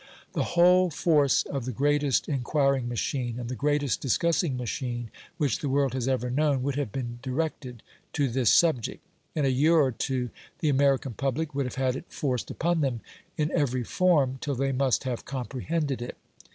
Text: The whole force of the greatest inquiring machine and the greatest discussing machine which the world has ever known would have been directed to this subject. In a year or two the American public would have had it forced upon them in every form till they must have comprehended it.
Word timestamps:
The 0.33 0.43
whole 0.57 0.89
force 0.89 1.43
of 1.43 1.65
the 1.65 1.71
greatest 1.71 2.27
inquiring 2.27 2.89
machine 2.89 3.37
and 3.39 3.49
the 3.49 3.55
greatest 3.55 4.01
discussing 4.01 4.57
machine 4.57 5.11
which 5.37 5.59
the 5.59 5.69
world 5.69 5.93
has 5.93 6.07
ever 6.07 6.31
known 6.31 6.63
would 6.63 6.73
have 6.73 6.91
been 6.91 7.19
directed 7.21 7.83
to 8.13 8.27
this 8.27 8.49
subject. 8.51 9.03
In 9.35 9.45
a 9.45 9.49
year 9.49 9.75
or 9.75 9.91
two 9.91 10.31
the 10.57 10.69
American 10.69 11.13
public 11.13 11.53
would 11.53 11.67
have 11.67 11.75
had 11.75 11.95
it 11.95 12.05
forced 12.11 12.49
upon 12.49 12.81
them 12.81 13.01
in 13.37 13.51
every 13.51 13.83
form 13.83 14.39
till 14.41 14.55
they 14.55 14.71
must 14.71 15.03
have 15.03 15.23
comprehended 15.23 16.01
it. 16.01 16.17